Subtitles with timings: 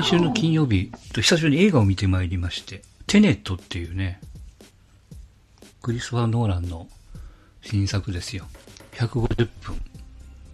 [0.00, 4.18] 先週の金曜日、久しぶりに映画を見てまいりまして、テネットっていうね、
[5.82, 6.88] クリストファー・ノーランの
[7.60, 8.46] 新作ですよ。
[8.92, 9.76] 150分。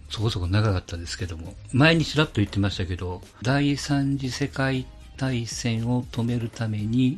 [0.09, 7.17] そこそこ長かったですけども、前にちらっと言ってましたけど、第三次世界大戦を止めるために、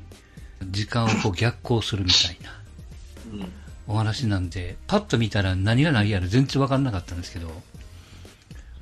[0.69, 2.37] 時間をこう逆行するみたい
[3.39, 3.47] な、
[3.87, 7.49] お話なんで、パッと見たら何が何やら全然わかんなかったんですけど、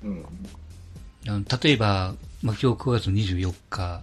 [0.03, 4.01] うん、例えば、まあ、今日9月24日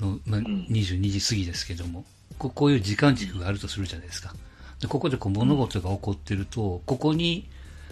[0.00, 2.04] の、まあ、22時過ぎですけども、
[2.38, 4.34] ここういう時間軸があるとするじゃないですか。
[4.80, 7.48] でここでこう物事が起こってると、ここに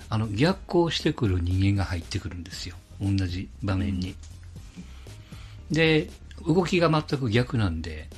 [0.09, 2.77] あの逆行してくる人間が入ってくるんですよ。
[3.01, 4.17] 同じ場面に。
[5.71, 6.11] で、
[6.47, 8.09] 動きが全く逆なんで、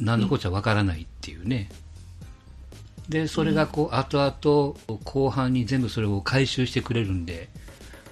[0.00, 1.70] 何のこっちゃわからないっていうね。
[3.08, 7.48] で、それがこう、後々、後半に全部それを回収してくれるんで、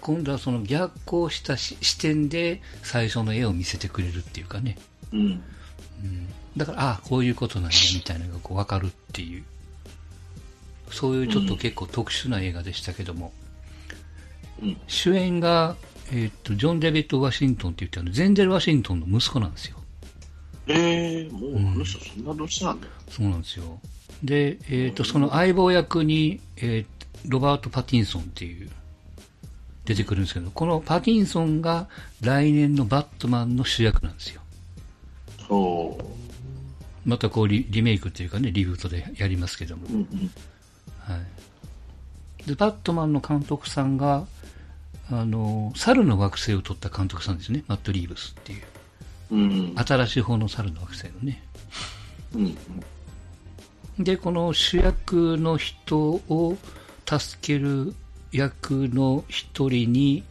[0.01, 4.79] 今度はその逆行した視点で最初の絵を見せてくれるっていうかね。
[5.13, 5.21] うん。
[5.21, 5.23] う
[6.07, 9.45] ん、だから、ああ、こういうことなんや、みたいなのがこう分かるっていう。
[10.91, 13.33] そういうちょっと結構特殊な映画でしたけども。
[14.63, 15.77] うん、主演が、
[16.13, 19.77] えー、っと、ジョン・デビッド・ワシントンって言ってあの、ゼンデル・ワシントンの息子なんですよ。
[20.67, 22.93] ええー、もう、あの人そんな年なんだよ。
[23.09, 23.81] そうなんですよ。
[24.23, 28.71] で、えっ、と、その相棒役に、えー、ロバート・パティンソンっていう、
[29.91, 31.89] 出てくるんですけど、このパティンソンが
[32.21, 34.41] 来年のバットマンの主役なんですよ。
[35.49, 35.99] お
[37.05, 39.89] またこうリリメイクっていうかね、リブートでやりますけども。
[39.89, 40.07] うんうん、
[41.01, 42.47] はい。
[42.47, 44.27] で、バットマンの監督さんが、
[45.11, 48.63] あの、猿の惑星を取った監督さんですね、マット・リーブスっていう。
[49.33, 51.43] うん、新しい方の猿の惑星のね。
[52.37, 52.57] うん
[53.99, 56.57] で、この主役の人を
[57.07, 57.95] 助ける
[58.33, 60.25] 役の一人に、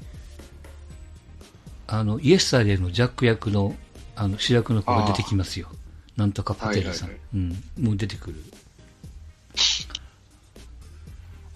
[1.87, 3.75] あの、イエスタデーのジャック役の、
[4.15, 5.69] あの、主役の子が出てきますよ。
[6.15, 7.09] なんとかパテルさん。
[7.09, 8.43] はいはいはい、うん、もう出てくる。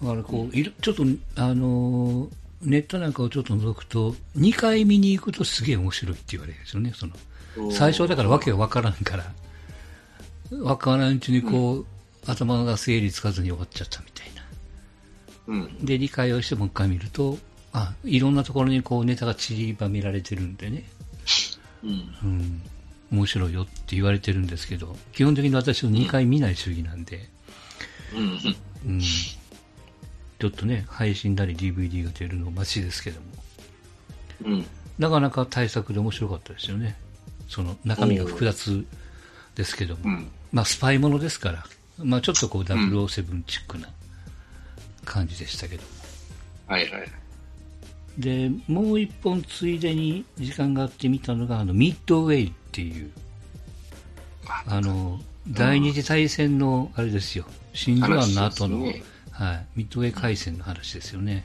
[0.02, 1.04] だからこう、いちょっと、
[1.36, 2.28] あの
[2.62, 6.92] ネットなんかをちょっと覗くと、2回見に行くとすげえ面白いって言われるんですよね。
[6.94, 7.12] その、
[7.70, 9.32] 最初だからわけがわからんから、
[10.58, 11.86] わからんうちにこう、うん、
[12.26, 14.13] 頭が整理つかずに終わっちゃったみたいな。
[15.46, 17.38] うん、で、理解をしてもう一回見ると、
[17.72, 20.84] あ、いろんなところにこうネタが散りばめられてるんでね。
[21.82, 21.90] うん。
[21.90, 22.62] うん。
[23.10, 27.28] 面白いよって言われてるんですけど、基本的に私は2回見ない主義なんで、
[28.14, 28.92] うん。
[28.92, 29.00] うん。
[29.00, 33.26] ちょっとね、配信なり DVD が出るのを待ちですけども。
[34.44, 34.66] うん。
[34.98, 36.96] なかなか対策で面白かったですよね。
[37.48, 38.84] その中身が複雑
[39.54, 40.00] ですけども。
[40.04, 41.64] うん、まあ、スパイものですから、
[41.98, 43.88] まあ、ちょっとこう007チックな
[45.04, 45.82] 感じでしたけど、
[46.68, 47.08] うん、はいはい。
[48.18, 53.10] でもう一本ついでに時間があって見たのがあのミッドウェイっていう
[54.66, 57.44] あの第二次大戦のあれですよ。
[57.74, 61.44] 真珠湾の後の、ね、はい、ミッドウェイ海戦の話ですよね、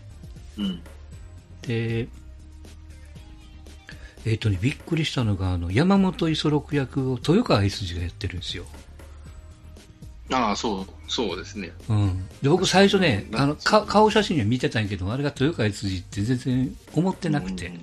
[0.58, 0.81] うん、
[1.64, 2.08] で
[4.25, 8.66] えっ、ー、とねびっくりしたのがあの山本五十六役を豊川愛筋がやってるんですよ
[10.31, 11.72] ああ、そう、そうですね。
[11.90, 12.28] うん。
[12.41, 17.73] で、僕最初ね、あの、か顔写真は見てたんやけど、あれが豊川悦司って全然思ってなくて、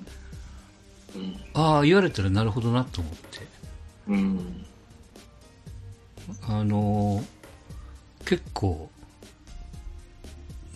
[1.14, 3.46] うん、ああ、言われたらなるほどなと思って。
[4.08, 4.64] うん。
[6.48, 8.90] あのー、結構、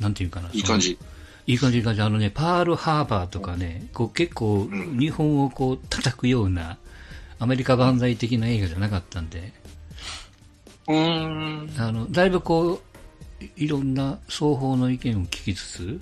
[0.01, 0.51] なんていうかな。
[0.53, 0.99] いい感じ。
[1.47, 2.03] いい感じ、いい感じ。
[2.03, 6.79] あのね、パールハーバーとかね、こう結構、日本をこう叩くような、
[7.39, 9.53] アメリカ万歳的な映画じゃなかったんで、
[10.91, 16.01] あのだいぶこういろんな双方の意見を聞きつつ、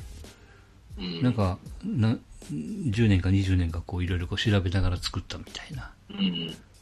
[0.98, 2.16] うん、なんかな
[2.52, 5.92] 10年か20年かこういろいろこう調べながら作ったみたいな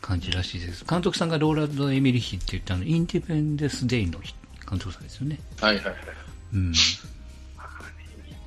[0.01, 0.85] 感じらしいです。
[0.85, 4.21] 監督さんがローランド・エミリヒって言ったの、インディペンデス・デイの
[4.69, 5.41] 監督さんですよね。
[5.61, 5.95] はいはいはい。
[6.55, 6.71] うん。
[6.71, 6.77] ミッ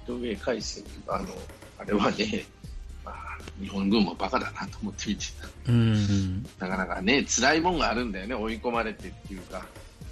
[0.08, 1.28] ドウェイ回線、あの、
[1.78, 2.46] あれはね、
[3.62, 5.48] 日本軍もバカだなと思って見てた。
[5.68, 9.66] うん、なかなかね、辛いもんがあるんだよね、追い込まれてっていうか。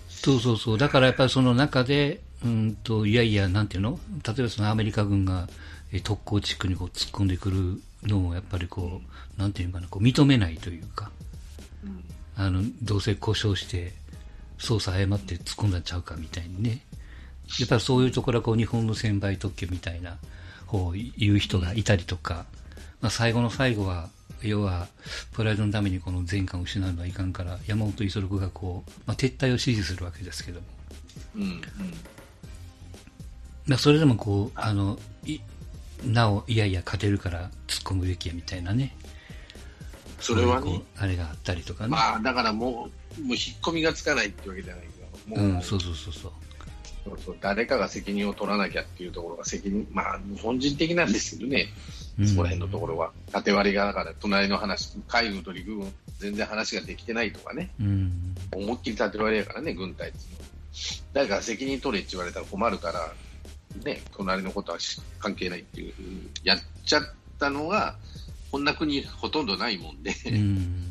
[0.09, 0.77] そうそうそう。
[0.77, 3.99] だからやっぱりその中で、うんと、いやいや、なんていうの？
[4.25, 5.47] 例えばそのアメリカ軍が
[6.03, 9.01] 特攻地区にこう突っ込んでくるのをやっぱりこ
[9.37, 11.11] う、なんていうかな、こう認めないというか、
[11.83, 12.03] うん、
[12.35, 13.93] あの、どうせ故障して
[14.57, 16.81] 操作誤って突っ込んだんちゃうかみたいにね。
[17.59, 20.17] やっぱりそういうところはこう日本の専売特許みたいな、
[20.67, 22.45] こう言う人がいたりとか、
[23.01, 24.09] まあ、最後の最後は、
[24.41, 24.87] 要は、
[25.33, 30.67] プライドのためにこの前科を失うのはいかんから、山本五十六がこう、まあ、撤退を指示するわけですけども。
[31.35, 31.61] うん、うん。
[33.67, 35.39] まあ、それでもこう、あの、い、
[36.03, 38.95] なお、いやいや、勝てるから突っ込むべきやみたいなね。
[40.19, 40.81] それはね。
[40.97, 41.89] あれがあったりとかね。
[41.89, 42.89] まあ、だからも
[43.19, 44.85] う、もう引っ込みがつかないってわけじゃない
[45.25, 46.31] けど、うん、そうそうそうそう。
[47.07, 51.67] そうそう誰かが責任を取らなきゃっていうところが責任、まあ、日本人的なんですけどね、
[52.25, 60.45] そこら辺のところは、縦割りがだから隣の話、海軍と陸軍、全然話ができてないとかね、うん、思いっきり縦割りやからね、軍隊っていうのは。
[61.13, 63.13] 誰か責任取れって言われたら困るから、
[63.83, 64.79] ね、隣のことは
[65.19, 65.93] 関係ないっていう、
[66.43, 67.03] やっちゃっ
[67.39, 67.95] たのが、
[68.51, 70.87] こんな国ほとんどないもんで、うん、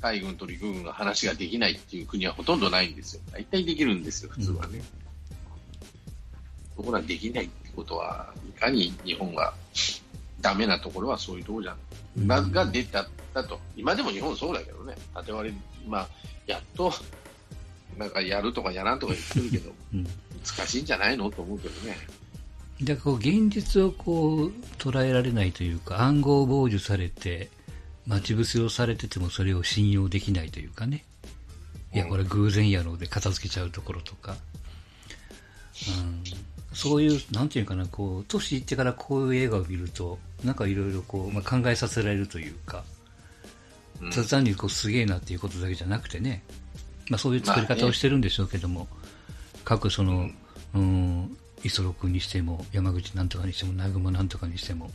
[0.00, 3.22] 海軍と陸軍が話ができないっていう国はほとんどないんですよ。
[3.32, 4.82] 大体できるんですよ、普通はね。
[6.80, 9.52] ところができないってことは、いかに日本が
[10.40, 11.76] ダメなところはそういうところじゃん。
[12.16, 15.56] 今が出ただと、今でも日本そうだけどね、縦割り、
[15.86, 16.08] まあ、
[16.46, 16.90] やっと、
[17.98, 21.98] なんかやるとかやらんとか言ってるけど、 うん、難しいんじゃないのと思うけどね。
[22.80, 27.50] でこう現実をこう捉えられないというか暗号傍受されて
[28.06, 31.04] 待ち伏せをされててもそれを信用できないというかね。
[31.92, 34.36] いやこれ偶然やろうで片付けちゃうところとか、
[35.88, 36.22] うん、
[36.72, 42.84] そういうなんていうかなこう年いってからこういう映画を見るとなんかいろいろこう、まあ、考えさせられるというか、
[44.12, 46.42] ただ単にこうすげえなっていうことだけじゃなくてね、
[47.10, 48.88] まあ、そういう作り方をしてるんでしょうけども、
[49.64, 50.30] 各その、
[50.74, 54.90] うん、磯野君にしても、山口なんとかにしても、南雲なんとかにしても、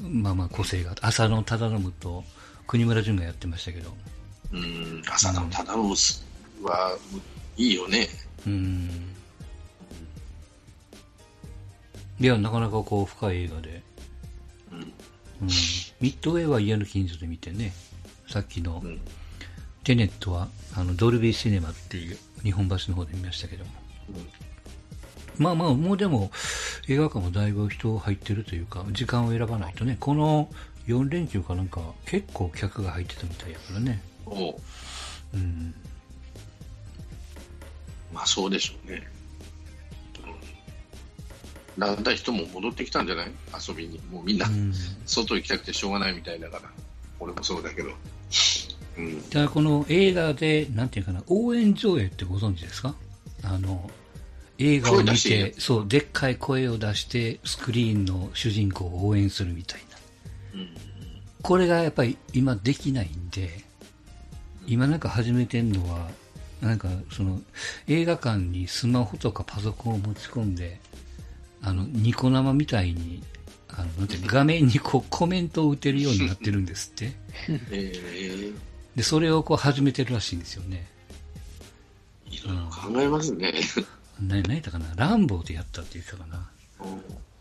[0.00, 2.24] まあまあ個性が、浅野忠信と
[2.66, 3.96] 国村淳がやってましたけど。
[4.52, 6.22] うん、浅野忠信
[6.62, 6.96] は
[7.56, 8.08] いいよね。
[8.46, 8.90] うん。
[12.20, 13.82] いや、なかなかこう深い映画で。
[14.72, 14.78] うん。
[14.78, 15.48] うん、
[16.00, 17.72] ミッドウェイは家の近所で見てね、
[18.28, 19.00] さっきの、うん、
[19.84, 23.70] テネットはあのドルビーシネマっていう日本橋の方で見ましたけども。
[24.10, 24.48] うん
[25.38, 26.30] まあまあ、もうでも、
[26.88, 30.50] 映画館もだいぶ人入ってるというか、時間を選ばないとね、この
[30.86, 34.02] 4連休かなんか、結構客が入ってたみたいやからね。
[34.26, 34.58] お
[35.34, 35.74] うん。
[38.12, 39.06] まあそうでしょうね。
[41.78, 43.30] だんだん人も戻ってきたんじゃない？
[43.68, 44.00] 遊びに。
[44.10, 44.46] もうみんな、
[45.06, 46.62] 外行きたくてしょうがないみたいだから。
[47.20, 47.90] 俺もそうだけど。
[48.98, 49.22] うん。
[49.30, 52.94] だからこの映画で、なんていうかな、応援上映ってご存知ですか？
[53.44, 53.88] あの、
[54.58, 59.80] 映画を見て、そう、でっかい声を出して、スクリーンの主人公を応援するみたい
[60.54, 60.60] な。
[60.60, 60.68] うん、
[61.42, 63.64] これがやっぱり今できないんで、
[64.66, 66.08] 今なんか始めてんのは、
[66.60, 67.40] なんかその
[67.86, 70.80] 映画館にスマホとかパソコンを持ち込んで、
[71.62, 73.22] あの、ニコ生みたいに、
[73.68, 77.12] あの、なんて画面にこうコメントを打てるようになってるんですって。
[77.70, 78.54] えー、
[78.96, 80.88] で、それをこう始めてるらしいんですよね。
[82.26, 83.54] いろいろ考えますね。
[84.20, 84.94] 何何やったかな？
[84.96, 86.50] ランボーでやったって言ってたかな。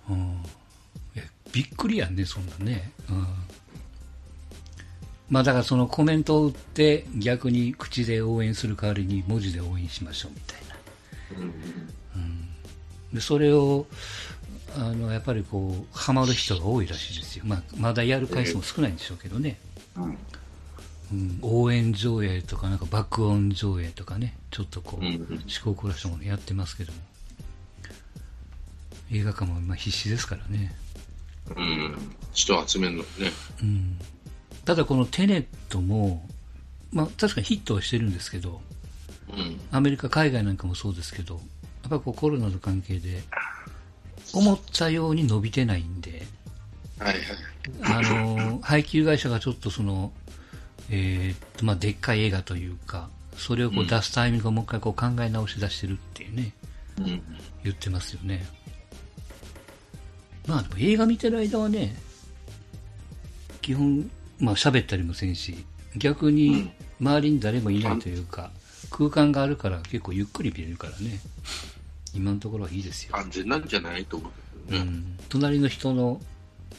[0.09, 0.43] うん。
[1.51, 2.91] びっくりやんね、そんなね。
[3.09, 3.27] うん。
[5.29, 10.75] まあだからそのコメントを打って逆に口で応援する代わりに文字で応援しましょうみたいな。
[12.15, 12.46] うん。
[13.14, 13.87] で、それを、
[14.76, 17.45] あの、やっぱりこう、ハマる人が多いらしいですよ。
[17.45, 19.59] まあ、まだやる回数も少ないんでしょうけどね。
[19.95, 20.18] うん
[21.11, 25.18] うん、応援上映とか、なんか爆音上映とかね、ちょっとこう、思
[25.64, 26.99] 考凝らしたものやってますけども、
[29.11, 30.76] 映画館も今必死ですからね。
[31.56, 31.95] うん、
[32.33, 33.07] 人集めるのね。
[33.61, 33.97] うん。
[34.66, 36.28] ただこのテネットも、
[36.92, 38.61] まあ確かにヒットはしてるんですけど、
[39.30, 41.40] うん、アメリカ、海外なんかもそうですけど、や
[41.87, 43.23] っぱりこうコロナの関係で、
[44.33, 46.23] 思ったように伸びてないんで、
[46.99, 48.06] はいはい。
[48.06, 50.11] あの、配給会社がちょっとその、
[50.89, 56.53] えーとまあ、でっかい映画というか、それをこう出すタイミングをもう一回こう考え直し出してるっていうね、
[56.99, 57.21] うん、
[57.63, 58.45] 言ってますよね。
[60.47, 61.95] まあでも映画見てる間はね、
[63.61, 65.65] 基本、まあ喋ったりもせんし、
[65.95, 68.49] 逆に周りに誰もいないというか、
[68.89, 71.19] 空間があるから結構ゆっくり見れるからね、
[72.16, 73.16] 今のところはいいですよ。
[73.16, 74.30] 安全なんじゃないと思
[74.69, 75.18] う、ね、うん。
[75.30, 76.21] 隣の人の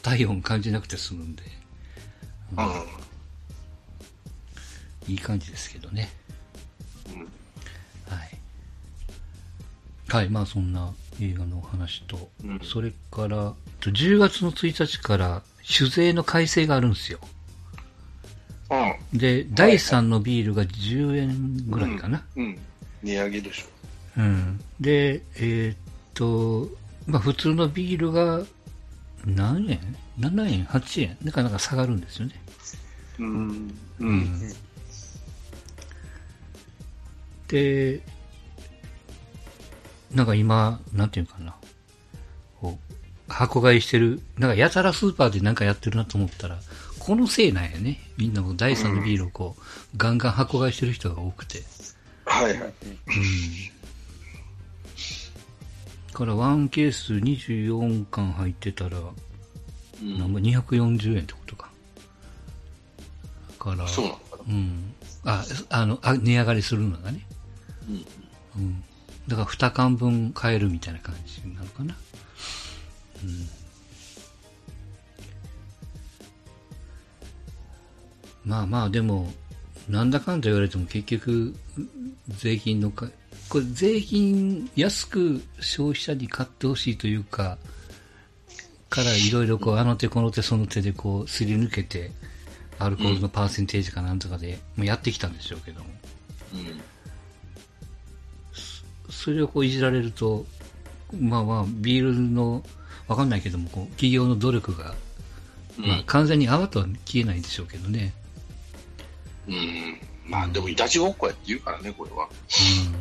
[0.01, 1.43] 体温感じなくて済むんで。
[2.57, 2.61] う
[5.09, 6.09] ん、いい感じですけどね。
[7.13, 8.37] うん、はい。
[10.07, 17.19] はい、まあそんな映画のお話と、うん、それから、10月の1日から酒税の改正があるんですよ。
[18.71, 22.23] うん、で、第3のビールが10円ぐらいかな。
[22.35, 22.57] うん、
[23.03, 23.65] 値上げでしょ。
[24.17, 24.48] うん。
[24.79, 25.77] で、えー、っ
[26.13, 26.69] と、
[27.05, 28.43] まあ普通のビールが
[29.25, 31.17] 何円 ?7 円 ?8 円？
[31.23, 32.35] なかなか下がるんですよね。
[33.19, 33.73] うん。
[33.99, 34.53] うん。
[37.47, 38.01] で、
[40.13, 41.55] なんか今、なんていうかな、
[42.61, 42.93] こう
[43.31, 46.59] 箱買いしてる、なんかやたらスーパーでなんかやってるなと思ったら、
[46.99, 47.99] このせいなんやね。
[48.17, 49.61] みんなも第3のビールをこう、
[49.97, 51.63] ガンガン箱買いしてる人が多くて。
[52.25, 52.67] はいはい。
[52.67, 52.73] うん。
[56.19, 58.97] から1ケース24缶入ってたら、
[60.01, 61.69] うん、なん240円ってことか。
[63.57, 64.43] から、そうなのかな。
[64.49, 64.93] うん。
[65.23, 67.25] あ、あの、あ値上がりするのがね。
[67.87, 68.05] うん。
[68.61, 68.83] うん。
[69.29, 71.95] だから2缶分買えるみたいな感じなのかな。
[73.23, 73.49] うん。
[78.43, 79.31] まあまあ、でも、
[79.87, 81.55] なんだかんだ言われても結局、
[82.27, 83.09] 税金のか、
[83.49, 87.57] これ税金安く消費者に買ってほしいというか、
[88.89, 92.11] からいろいろこう、あの手この手その手でこう、すり抜けて、
[92.79, 95.89] アルコールのパーセンテージかなんとかで、もうやってきたんでしょうけども。
[96.53, 96.81] うん。
[99.11, 100.45] それをこういじられると、
[101.19, 102.63] まあまあ、ビールの、
[103.07, 104.93] わかんないけども、こう、企業の努力が、
[105.77, 108.13] まあ、完全に泡とは消えないんでしょうけどね。
[109.47, 109.99] うん。
[110.25, 112.27] まあ、でも、いたちごっこやって言うからね、これは。
[112.27, 112.98] うん。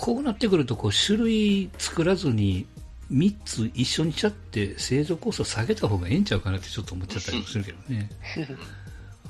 [0.00, 2.66] こうなってくると、こう、種類作らずに、
[3.12, 8.08] 3つ一緒にしちゃって製造コスト下げた方がええんちゃうかなってちょっと思っちゃったりもするけどね、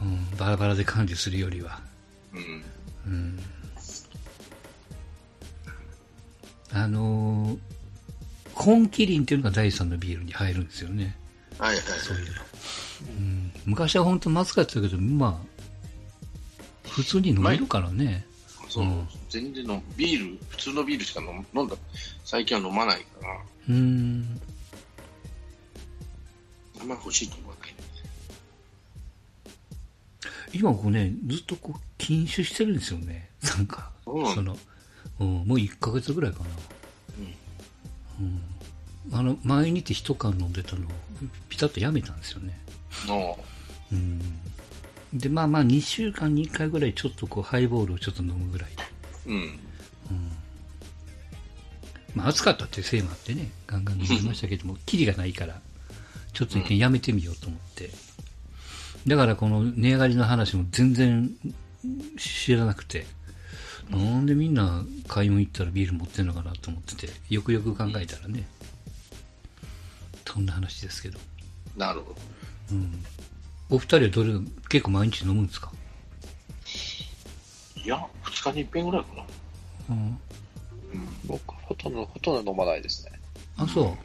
[0.03, 1.81] うん、バラバラで管理するよりは、
[3.07, 3.39] うん、うん、
[6.75, 7.59] あのー、
[8.53, 11.17] 本麒麟っていうのが第3のビールに入るんですよね。
[11.59, 11.83] はいはい。
[11.83, 12.33] そういうの、
[13.09, 18.27] うん、昔は本当まずかったけどまあ普通に飲めるからね、
[18.71, 21.77] そう、うん、全然のビール普通のビールしか飲んだ
[22.25, 24.41] 最近は飲まないからうん。
[26.81, 27.71] あんまり欲しいと思わない。
[30.53, 33.31] 今こうね、ずっとこう、禁酒してるんですよね。
[33.57, 34.57] なんか、その、
[35.21, 36.47] うん、もう1ヶ月ぐらいかな。
[38.19, 38.43] うん。
[39.13, 40.91] うん、あの、前にて一缶飲んでたのを、
[41.49, 42.59] ピタッとやめたんですよね。
[43.93, 44.21] うん。
[45.13, 48.83] で、まあまあ、2週間に1回ぐらいちょっとこう、ハイボールをちょっと飲むぐらいで。
[49.27, 49.35] うん。
[49.35, 49.61] うん
[52.15, 55.61] まあ、暑かったっていうせいもあってね、ガンガン飲みましたけども、キリがないから、
[56.33, 57.91] ちょっと一見やめてみようと思って。
[59.07, 61.31] だからこの値上がりの話も全然
[62.19, 63.07] 知らなくて、
[63.89, 68.47] なんでみんな買い物行ったらビール持ってんのかなと思ってて、よくよく考えたらね、
[70.27, 71.19] そんな話ですけど。
[71.77, 72.17] なるほど。
[72.73, 73.05] うん。
[73.71, 74.33] お二人はどれ、
[74.69, 75.73] 結構毎日飲むんですか？
[77.77, 79.25] いや、二日に一遍ぐらいかな。
[79.91, 80.19] うん。
[81.25, 83.13] 僕、ほとんど、ほとんど飲まないですね。
[83.57, 83.97] あ、そ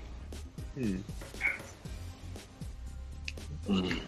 [0.78, 0.80] う。
[0.80, 1.04] うん。
[3.68, 4.02] うん。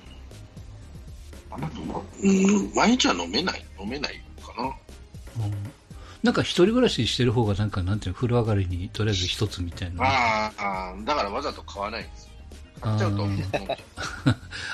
[1.50, 4.64] あなたうん、毎日は飲めない、飲めないかな。
[5.44, 5.54] うん。
[6.24, 10.04] なんか一人暮らししてる方がなんかなんていうの、風呂上がりにとりあえず一つみたいな。
[10.04, 12.32] ああ、だからわざと買わないんですよ。
[12.82, 13.28] 買っちゃうと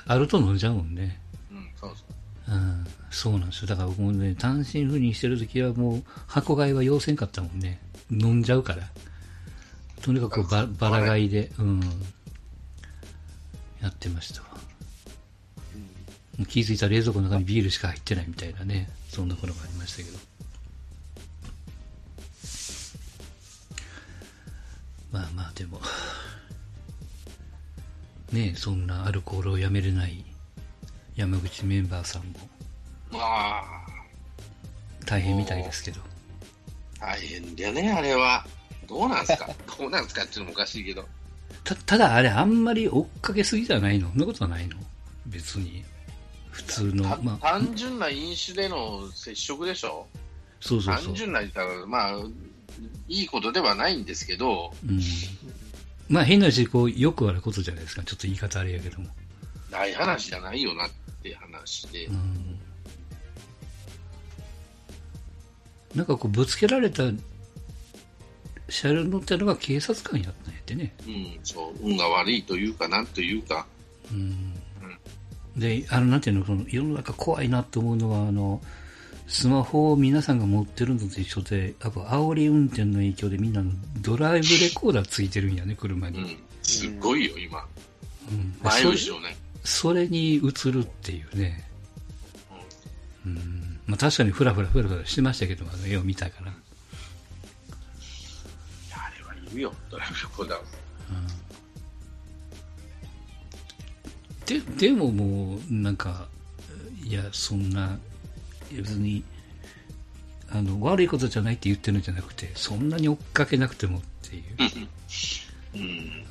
[0.06, 1.20] あると飲んじゃうもんね。
[1.52, 2.04] うん、そうそ
[2.52, 2.56] う。
[2.56, 3.68] うん、そうなんですよ。
[3.68, 7.80] だから僕もね、単身赴任してる時はもう箱買いは要せんかったもんね。
[8.12, 8.84] 飲んじゃうから。
[10.02, 11.80] とにかくばバラ買いで、うん。
[13.82, 14.48] やってましたわ。
[16.40, 20.18] うん、気づいたら冷蔵庫の中にビールしか入ってないみたいなね、そんな頃もありましたけど。
[25.12, 25.80] まあまあでも、
[28.34, 30.26] ねそんなアルコールをやめれない
[31.16, 32.40] 山口メンバーさんも、
[35.06, 36.02] 大変みたいですけど。
[37.00, 38.46] 大変だよね、あれは。
[38.88, 39.48] どうなんすか？
[39.78, 40.24] どうなんすか？
[40.24, 41.08] っていうのもおかしいけど。
[41.64, 44.10] た、ただあれあんまり追っかけすぎじゃないの？
[44.10, 44.78] そんなことはないの？
[45.28, 45.84] 別に。
[46.50, 47.04] 普通の。
[47.22, 50.08] まあ、単純な飲酒での接触でしょ？
[50.60, 51.06] そうそうそう。
[51.06, 52.18] 単純な言ったら、まあ、
[53.08, 54.74] いいことではないんですけど。
[54.88, 55.00] うん。
[56.14, 58.04] まあ変なし、こう、よくあることじゃないですか。
[58.04, 59.08] ちょっと言い方あれやけども。
[59.72, 60.90] ない話じゃないよなっ
[61.24, 62.06] て話で。
[62.06, 62.60] うん
[65.96, 67.04] なんかこうぶつけられた
[68.68, 70.96] 車両に乗ってるのが警察官やったんやってね。
[71.08, 73.68] うん、そう、運が悪いというか、なんというか。
[74.12, 74.54] うん。
[75.56, 78.62] うん、で、あの、なんていうの、その世の中怖いなと思うのは、あの、
[79.28, 83.64] スマホを皆さんが持ってるのと一緒で、やっぱ煽り運転の影響でみんな
[84.02, 86.20] ドライブレコーダーついてるんやね、車に。
[86.20, 87.66] うん、すごいよ、今。
[88.32, 88.56] うん。
[88.64, 89.36] 前後ろね。
[89.64, 91.64] それに映るっていうね。
[93.26, 93.32] うん。
[93.32, 96.52] うんまあ、確かにフラフラフラフラしてましたけど、あの絵を見たから。
[98.92, 100.60] あれはいるよ、ドライブレコーダー
[104.46, 106.28] で、でももう、なんか、
[107.04, 107.98] いや、そんな、
[108.72, 109.24] 別に、
[110.50, 114.44] あの、悪いことじゃないって言ってるんじゃなくて、そんなに追っかけなくてもっていう。
[115.76, 115.82] うん。
[115.82, 116.26] うん。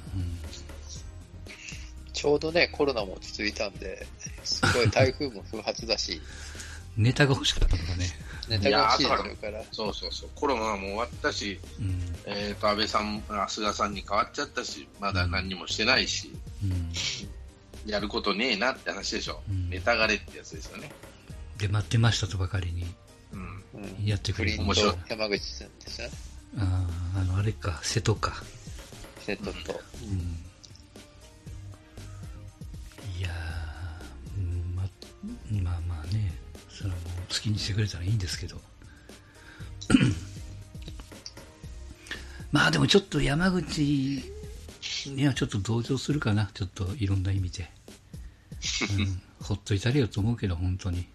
[2.13, 4.07] ちょうどね、コロナも落ち着いたんで、
[4.45, 6.21] すごい台風も不発だし。
[6.97, 8.07] ネタが欲しかったのかね。
[8.49, 9.65] ネタが欲しいから。
[9.73, 10.31] そうそうそう。
[10.35, 16.31] コロナも終わったし、うん、えっ、ー、と、安倍さん、菅さんに変わっちゃったし、まだ何にもしてないし、
[16.63, 19.43] うん、やることねえなって話でしょ。
[19.49, 20.93] うん、ネタがれってやつですよね。
[21.63, 22.85] で、待ってましたとばかりに、
[24.05, 24.61] やってくれる。
[24.63, 24.95] 面白い。
[25.09, 26.11] 山口さんですね。
[26.59, 28.43] ああ、あの、あれか、瀬戸か。
[29.21, 29.81] 瀬戸と。
[30.03, 30.19] うん。
[33.17, 34.83] いやー、ま、
[35.63, 36.35] まあまあね、
[36.69, 38.61] それはもう好きにしてくれたらいいんですけど。
[42.51, 44.25] まあでもちょっと山口
[45.07, 47.71] にはちょっと同情するかな、ちょっといろんな意味で。
[48.99, 51.07] うん、ほっといたれよと思うけど、本当に。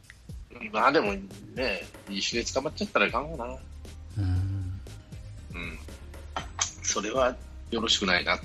[0.71, 1.13] まあでも
[1.55, 3.45] ね、一種で捕まっちゃったらいかんわな。
[4.17, 4.23] うん。
[4.23, 5.79] うん。
[6.83, 7.35] それは
[7.71, 8.43] よろしくないなと。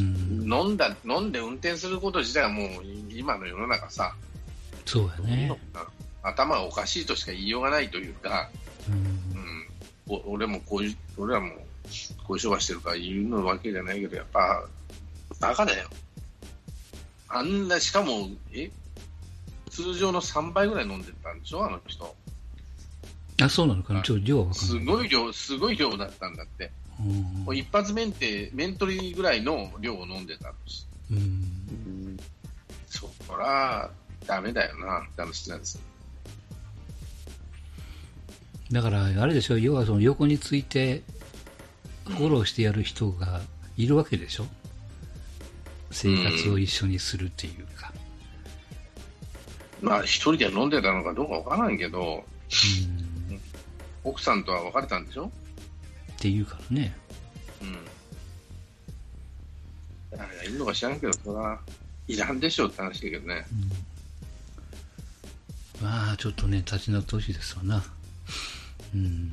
[0.00, 2.68] うん、飲んだ、飲んで運転すること自体はもう
[3.10, 4.14] 今の世の中さ、
[4.86, 5.58] そうやね。
[6.22, 8.48] 頭がおかしいとしか言いようがないというか、
[8.88, 11.50] うん、うん、俺もこういう、俺はもう、
[12.26, 14.64] こういう商売してるから言うのわけじゃないけど、やっぱ、
[15.40, 15.88] バカだよ。
[17.28, 18.70] あんな、しかも、え、
[19.78, 22.16] 通常の3倍ぐらい飲んでたんでしょ、あの人。
[23.40, 26.72] あ、そうなのかな、ちょ量はすごい量、すごい量だったんだって。
[26.98, 30.88] もう一発メンテ、メントリーぐらいの量を飲んでたんです。
[31.12, 32.18] うん。
[32.88, 33.88] そら、
[34.26, 35.80] ダメだよな、って話なんです。
[38.72, 41.04] だから、あれでしょ、要はその横について、
[42.04, 43.42] フォローしてやる人が
[43.76, 44.46] いるわけでしょ、
[45.92, 47.92] 生活を一緒にするっていうか。
[49.80, 52.24] まあ、一人で飲んでたのかどうかわからないけど、
[53.30, 53.40] うん、
[54.04, 55.26] 奥さんとは別れたんでしょ？
[55.26, 55.30] っ
[56.18, 56.96] ていうからね。
[57.62, 57.78] うん。
[60.18, 61.60] 誰がいるのか知らんけど、それは
[62.08, 63.46] いらんでしょうって話だけどね。
[65.80, 67.84] うん、まあ、ちょっとね、立ち直ってほしいですわな。
[68.94, 69.32] うん。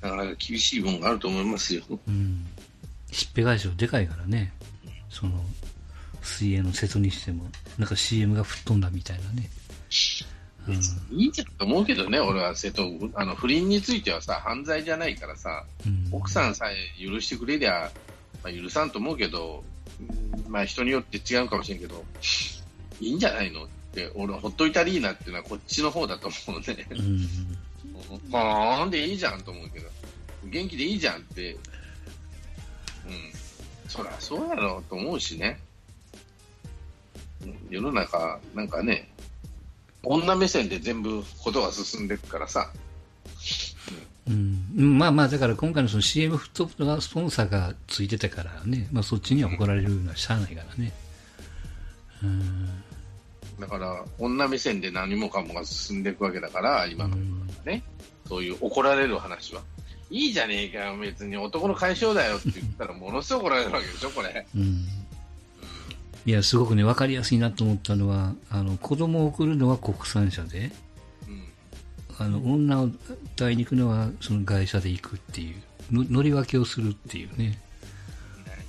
[0.00, 1.82] だから厳しいもんがあると思いますよ。
[2.08, 2.46] うん。
[3.12, 4.52] しっぺ返しはでかいからね。
[5.10, 5.44] その、
[6.26, 9.48] 水泳の瀬戸にしても、なんか CM が吹っ飛んだみたいなね。
[10.68, 12.82] うん、いいじゃんと思うけどね、俺は瀬戸、
[13.14, 17.90] あの不倫についてはさ、犯罪じゃないからさ、うん、奥さんさえ許してくれりゃ、
[18.42, 19.62] まあ、許さんと思うけど、
[20.48, 22.04] まあ人によって違うかもしれんけど、
[23.00, 23.64] いいんじゃないの？
[23.64, 26.86] って、俺はほっといたりーなっていうのはこっちの方だと思うね。
[26.90, 27.28] うん、
[28.28, 28.40] ま
[28.74, 29.88] あ、なんでいいじゃんと思うけど、
[30.44, 31.60] 元気でいいじゃんって、うん、
[33.86, 35.60] そりゃそうやろうと思うしね。
[37.70, 39.10] 世の中、なんかね、
[40.02, 42.70] 女目線で全部ことが進んでいくからさ。
[44.28, 50.92] うん、まあまあ、だから今回のその CM フットのスポンサーがついてたからね、まあそっちには怒られるのはしゃあないからね。
[52.22, 52.66] うん、
[53.60, 57.16] だから、女目線で何もかもが進んでいくわけだから、今の
[57.64, 57.84] ね、
[58.24, 59.62] うん、そういう怒られる話は。
[60.08, 64.46] いいじゃねえかよ、別に男の解消だよって言ったら、ものすごい怒られるわけでしょ、これ。
[64.54, 64.86] うん
[66.26, 70.72] いや、すごくね、わかりやすいなと思ったのは、あの、子供を送るのは国産車で、
[71.28, 71.42] うん、
[72.18, 72.88] あの、女を
[73.36, 75.62] 抱いに行くのは、その外車で行くっていう、
[75.94, 77.60] の乗り分けをするっていうね。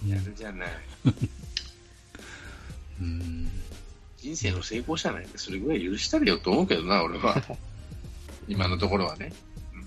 [0.07, 0.69] やるじゃない。
[3.01, 3.49] うん。
[4.17, 7.41] 人生の成功者なんで、それぐらい許したれよと思うけどな、俺は。
[8.47, 9.33] 今のところはね。
[9.73, 9.81] うん、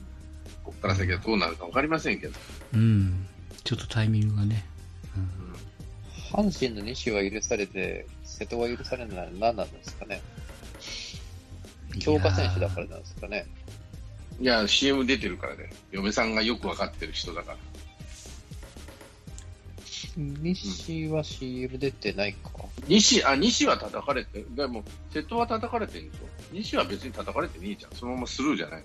[0.64, 2.37] ここから先はどうなるか分かりませんけど。
[2.74, 3.26] うん。
[3.62, 4.66] ちょっとタイミングがね。
[6.32, 10.20] 阪神の西は許されて、瀬戸は許されないのは何なんですかね。
[11.98, 13.46] 強化選手だからなんですかね。
[14.40, 15.70] いや、CM 出てるからね。
[15.90, 17.58] 嫁さんがよくわかってる人だから。
[20.16, 22.50] 西は CM 出てないか。
[22.86, 26.26] 西、あ、西は叩かれて、でも、瀬戸は叩かれてるんでしょ。
[26.52, 27.92] 西は別に叩かれてねえじゃん。
[27.92, 28.84] そのままスルーじゃない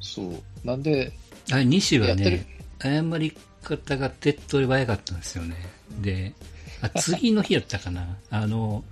[0.00, 0.42] そう。
[0.64, 1.12] なんで、
[1.52, 2.46] あ西はね、
[2.80, 5.56] 謝り方が手っ取り早かったんですよね。
[6.00, 6.55] で、あ
[7.00, 8.16] 次の日やったかな。
[8.30, 8.84] あの、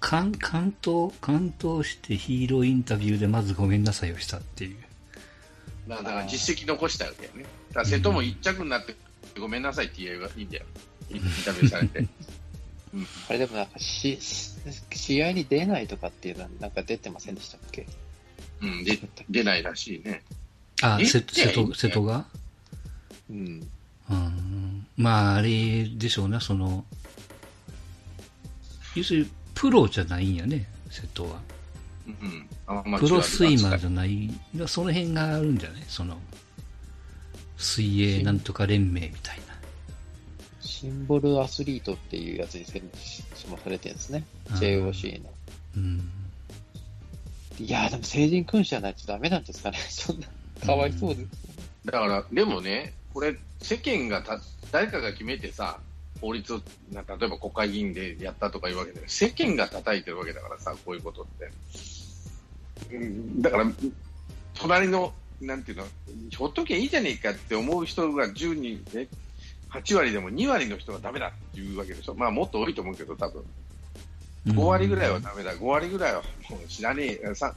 [0.00, 4.76] 関関東、関東してヒーローインタビューでまずごめんなさいをしたっていう。
[5.88, 7.44] まあ、だから実績残したわけよね。
[7.68, 8.94] だから瀬戸も一着になって、
[9.38, 10.64] ごめんなさいって言えばいいんだよ。
[11.10, 12.06] インタビューされて。
[12.94, 14.18] うん、あれでもなんかし、
[14.92, 17.86] 試合に出ないとかっていうのはなんか出てませんでしたっけ？
[18.62, 20.22] うん、で出ないらしいね。
[20.82, 22.26] あ、瀬戸、瀬戸が？
[23.28, 23.68] うん。
[24.08, 24.65] うん、
[24.96, 26.84] まあ、あれでしょうね、その、
[28.94, 31.40] 要するに、プロじゃないんやね、瀬戸は。
[32.06, 32.10] う
[32.92, 34.30] ん、プロスイマーじゃない、
[34.66, 35.82] その辺があるんじゃない？
[35.88, 36.18] その、
[37.56, 39.44] 水泳なんとか連盟みたいな。
[40.60, 42.78] シンボルアスリートっていうやつに設
[43.34, 44.24] 置もされてるんですね。
[44.50, 45.30] JOC の。
[45.76, 46.10] うん。
[47.58, 49.78] いやでも成人君主じゃないとダメなんですかね。
[49.88, 50.28] そんな、
[50.64, 51.28] かわいそうです、
[51.86, 54.38] だから、でもね、これ、世間がた、
[54.76, 55.78] 誰かが決めてさ、
[56.20, 56.58] 法律を、
[56.92, 61.26] 例えば国会議員でやったとかいうわけで、世間が叩いてるわけだからさ、こういうことっ
[62.88, 62.94] て。
[62.94, 63.64] うん、だから、
[64.52, 65.86] 隣の、なんていうの、
[66.36, 69.08] ほっときゃいいじゃねえかって思う人が10人で、
[69.70, 72.14] 8割でも2割の人がダメだっていうわけでしょ。
[72.14, 73.42] まあもっと多いと思うけど、多分。
[74.48, 77.54] 5割ぐらいはダメだ、5割ぐらいはもう知らねえ、5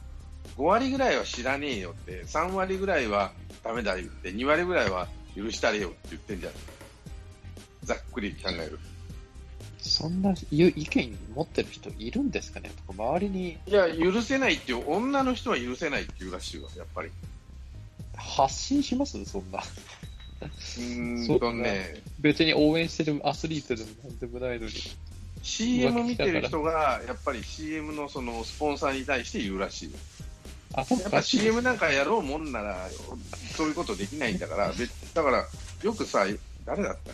[0.63, 6.53] 割ぐらいは知らねえよって、3割ぐらいはダメだ言って、2割ぐらいは許したれよって言ってんじゃん。
[7.89, 8.77] ざっくり考える。
[9.79, 12.69] そんな意見持ってる人いるんですかね？
[12.87, 13.57] とか周りに。
[13.65, 17.09] いや、許せないっていう、女の人は許せないっていうらしいわ、やっぱり。
[18.15, 19.23] 発信します？
[19.25, 19.63] そんな。
[20.41, 21.95] うんとね。
[22.19, 24.73] 別に応援してるアスリートでもなんでもないのに。
[25.41, 29.95] CM 見てる人が、やっぱり CM のそのスポンサーに対して言うらしい。
[30.75, 32.87] あやっぱ CM なんかやろうもんなら、
[33.57, 34.71] そういうことできないんだから、
[35.15, 35.47] だから、
[35.81, 36.27] よくさ、
[36.65, 37.11] 誰だった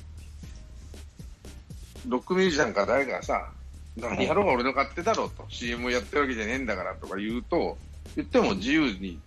[2.07, 3.51] ロックミュージシャンか誰かさ、
[3.97, 7.77] 何やろうが俺の勝手だろうと、CM やってるわけじゃねえんだからとか言うと、
[8.15, 9.19] 言っても自由に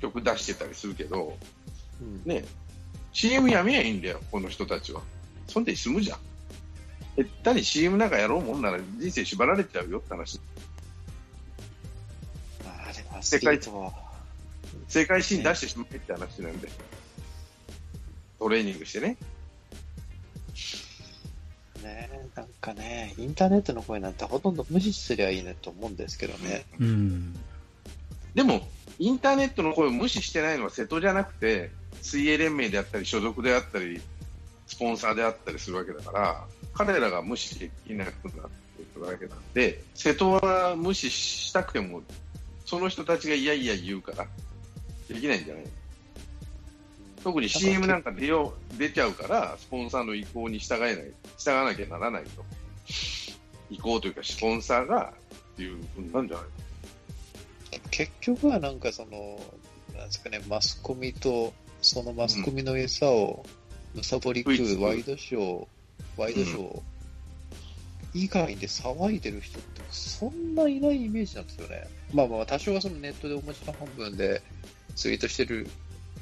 [0.00, 1.36] 曲出してたりするけど、
[2.00, 2.44] うん、ね、
[3.12, 5.02] CM やめやいいんだよ、この人たちは。
[5.46, 6.18] そんで済むじゃん。
[7.16, 10.38] 下手に CM なんかやろうもんなら人生縛られちゃうよって話。
[12.64, 13.92] あでも世界と
[14.88, 16.68] 世界シーン出してしまえって話なんで。
[18.38, 19.16] トレーニングしてね。
[21.86, 26.64] ねなんかね、インターネットの声なんてほとんど無視すりゃいいねと思うんですけどね。
[26.80, 27.34] うん。
[28.34, 28.66] でも、
[28.98, 31.70] インターネットの声を無視してないのは瀬戸じゃなくて、
[32.02, 34.00] 水泳連盟であったり、所属であったり、
[34.66, 36.44] スポンサーであったりするわけだから、
[36.74, 38.12] 彼らが無視できなくなっ
[38.76, 42.02] ていくわけなんで、瀬戸は無視したくても、
[42.64, 44.26] その人たちがいやいや言うから、
[45.08, 45.64] できないんじゃない
[47.26, 52.44] 特に CM なんか出よう出ちゃうから、スポンサーの意向に従えない、従わなきゃならないと。
[53.68, 55.12] 意向というか、スポンサーが
[55.54, 56.46] っていうふうになるんじゃない？
[57.90, 59.40] 結局はなんかその、
[59.96, 63.44] なんですかね、マスコミと、そのマスコミの餌を
[63.92, 65.66] むさぼり食うワイドショー、
[66.16, 66.80] ワイドショー
[68.14, 71.88] 以外で騒いでる人ってそんないないイメージなんですよね。
[72.14, 74.40] まあまあ多少はそのネットでお持ちの半分で
[74.94, 75.68] ツイートしてる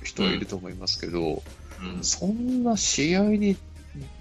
[0.05, 1.43] 人はいると思いますけど、
[1.83, 3.57] うん、そんな試合に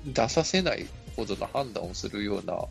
[0.05, 2.65] 出させないほどの判断をするような、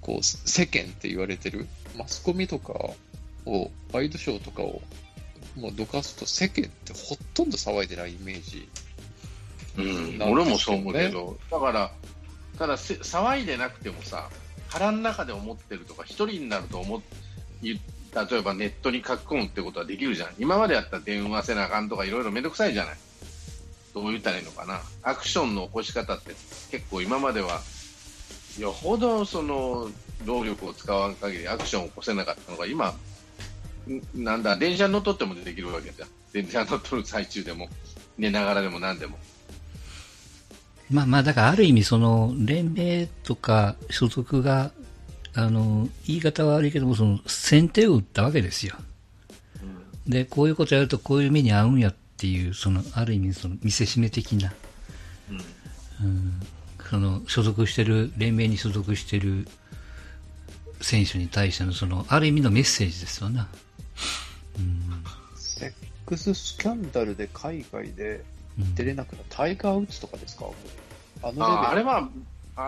[0.00, 1.66] こう、世間って言われてる、
[1.96, 2.72] マスコミとか
[3.44, 4.80] を、ワイドショーとかを、
[5.56, 8.68] もうどかすと世間ってほとんど騒いでないイメージ、
[9.76, 11.92] うん、俺もそう思うけど、だから、
[12.58, 14.30] ただ騒いでなくてもさ、
[14.68, 17.00] 腹の中で思ってるとか、一人になると思っ
[18.14, 20.30] 例えばネットに書き込むってことはできるじゃん。
[20.38, 22.96] 今までやったら電話せなあかんとかいろいろめんどくさいじゃない。
[23.94, 24.80] どう言ったらいいのかな。
[25.02, 26.34] アクションの起こし方って
[26.70, 27.60] 結構今までは、
[28.58, 29.90] よほどその
[30.24, 32.94] 労力を使わん限りアクションを起こせなかったのが今、
[34.14, 36.08] なんだ、電車に乗っ取ってもできるわけじゃん。
[36.32, 37.68] 電車に乗っ取る最中でも、
[38.18, 39.18] 寝ながらでも何でも。
[40.90, 44.72] まあまあ、だからある意味その連盟とか所属が
[45.34, 48.74] あの、言い方は悪いけども、その、先手を打ったわけですよ。
[49.62, 54.52] うん、で、こういうことやるとこういう目に遭うんやっていう、その、ある意味、その、見せしめ的な、
[55.30, 56.40] うん、うん、
[56.90, 59.46] その、所属してる、連盟に所属してる
[60.80, 63.48] 選手に対しての、その、ある意味のメッセージですよな。
[64.58, 65.04] うん、
[65.36, 65.72] セッ
[66.04, 68.24] クススキャンダルで海外で
[68.74, 70.46] 出れなくなった、タイガー・ウッズとかですか？
[71.22, 72.08] あのああれは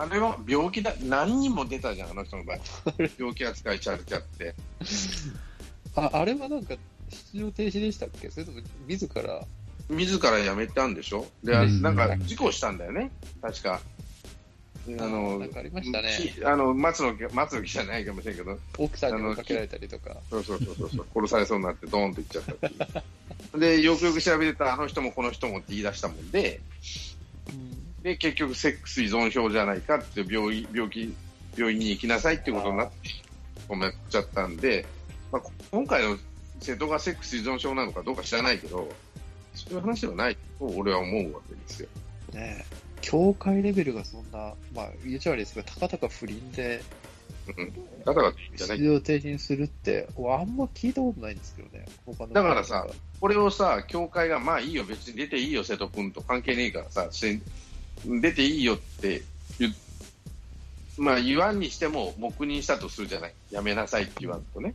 [0.01, 2.59] あれは病気だ、何人も出たじゃん、あの人の場合。
[3.19, 4.55] 病気扱いされちゃって。
[5.95, 6.75] ああれはなんか、
[7.33, 8.31] 出場停止でしたっけ？
[8.31, 9.47] それとも自ら？
[9.91, 11.27] 自ら辞めたんでしょ？
[11.45, 13.11] で、うん、なんか事故したんだよね、
[13.43, 13.81] 確か。
[14.89, 16.11] あの、なんかありましたね。
[16.45, 18.59] あの、松の木、松の木じゃないかもしれんけど。
[18.79, 20.17] 奥さんにかけられたりとか。
[20.29, 22.71] そうそうそうそう、殺されそうになってドーンといっちゃったってい
[23.55, 23.61] う。
[23.61, 26.61] で、よくよく調べてたら、あの人もこの人もって言い出したもんで、
[28.03, 31.15] で、結局、セックス依存症じゃないかって病院、病気、
[31.57, 32.95] 病院に行きなさいってことになって、
[33.69, 34.85] 止めちゃったんで、
[35.31, 36.19] まあ、今回の
[36.61, 38.89] 瀬戸がセックス依存症なのかどうか知らないけど、
[39.55, 41.89] そういう話ではないと俺は思うわけですよ。
[42.33, 42.65] ね
[43.01, 46.83] 協会レベルがそんな、まあ、言っちゃ悪いですが、たかたか不倫で
[47.57, 47.73] うん、
[48.05, 48.79] だからじゃない。
[48.79, 51.87] 出場停止にするって、あんま聞いたことないんですけどね。
[52.33, 52.87] だからさ、
[53.21, 57.09] これをさ、協会が、まあいいよ、別に出ていいよ、瀬戸君と関係ねえからさ、
[58.05, 59.23] 出ていいよって
[59.59, 59.75] 言
[60.99, 63.35] まあ言わんにしても黙認したとするじゃない。
[63.51, 64.75] やめなさいって言わんとね。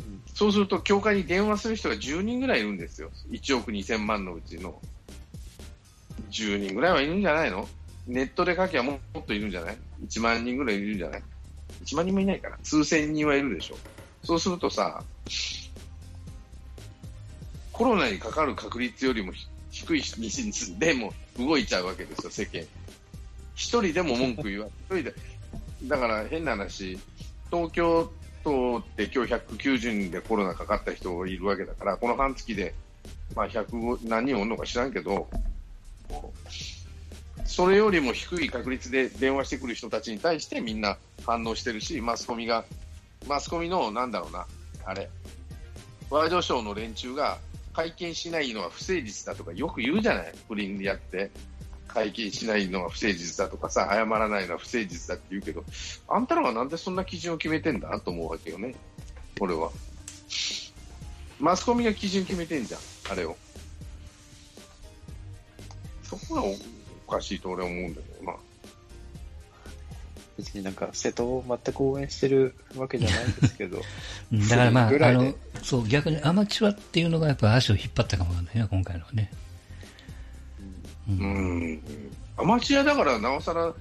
[0.00, 3.10] うん、そうすると、協会に電話する人が10人ぐらいいるんですよ。
[3.30, 4.80] 1億2000万のうちの。
[6.30, 7.68] 10人ぐらいはいるんじゃないの？
[8.06, 11.22] ネットで書きゃもっといるんじゃない ?1 万人ぐらいいるんじゃない
[11.84, 12.58] ?1 万人もいないから。
[12.62, 13.76] 数千人はいるでしょ。
[14.24, 15.02] そうするとさ、
[17.72, 19.32] コロナにかかる確率よりも
[19.70, 22.66] 低い人でも動いちゃうわけですよ、世間。
[23.54, 25.14] 一人でも文句言わ、一人で。
[25.84, 26.98] だから変な話、
[27.50, 28.10] 東京
[28.44, 32.74] 都って今日190人でコロナかかった人がいるわけだから、この半月で、
[33.34, 35.28] まあ、100何人おるのか知らんけど、
[37.44, 42.64] それよりも低い確率で電話してくる人たちに対してみんな反応してるし、マスコミが、
[43.26, 44.46] マスコミの、なんだろうな、
[44.84, 45.10] あれ、
[46.10, 47.38] ワイドショーの連中が
[47.72, 51.30] 会見しないのは不誠実だとかよく言うじゃない、不倫でやって。
[51.88, 55.62] 会見しないのは不誠実だとかさ、謝らないのは不誠実だって言うけど、
[56.08, 58.00] あんたらがなんでそんな基準を決めてんだ？
[58.00, 58.74] と思うわけよね、
[59.40, 59.70] 俺は。
[61.38, 62.80] マスコミが基準決めてんじゃん、
[63.10, 63.36] あれを。
[66.02, 68.38] そこがおかしいと俺は思うんだけどな。
[70.42, 73.78] 別になんか瀬戸を全く応援してるわけじゃないんですけど。
[74.50, 79.30] だからまあ、あの、そう、逆にアマチュアっていうのがやっぱ足を引っ張ったかもわかんないな、今回のはね。
[81.08, 81.18] うん。
[81.18, 81.26] う
[81.74, 81.82] ん
[82.36, 83.72] アマチュアだからなおさら、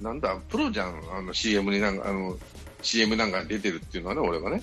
[0.00, 2.36] なんだ、プロじゃん、あの CM になんか、あの、
[2.82, 4.62] CM なんか出てるっていうのはね、俺はね。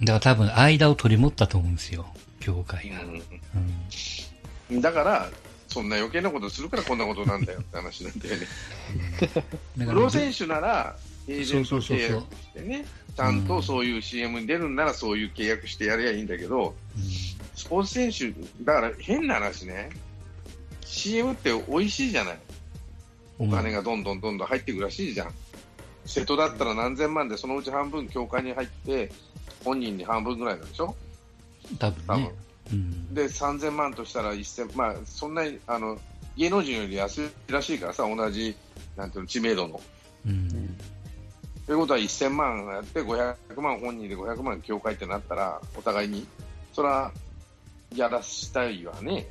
[0.00, 2.06] だから多分間を取り持ったと思うんですよ、
[2.38, 3.00] 業界が。
[4.70, 5.30] うん、だから、
[5.74, 8.46] そんな余計なことするからこんなことなんだよって話なんだよね。
[9.76, 17.02] プロ選手なら、エージェント契約してね、ちゃんとそういう CM に出るんならそういう契約してやればいいんだけど、うん、
[17.56, 18.32] スポーツ選手、
[18.62, 19.90] だから変な話ね、
[20.82, 22.38] CM って美味しいじゃない。
[23.40, 25.34] お金がどんどんどんどん入っていくらしいじゃん。
[26.06, 29.10] 瀬戸だったら何千万でそのうち半分協会に入って
[29.64, 30.94] 本人に半分ぐらいなんでしょ？
[31.78, 32.32] 多分、ね、
[32.72, 35.98] うん、で3000万としたら1000まあそんなにあの
[36.36, 38.56] 芸能人より安いらしいからさ同じ
[38.96, 39.80] なんていうの知名度の。
[40.26, 40.76] うん、
[41.66, 46.26] ということは1000万やって500万本人で500万協会ってなったらお互いに
[46.72, 47.12] それは
[47.94, 49.26] やらしたいわね。